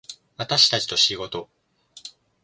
[0.35, 1.47] 私たちと仕事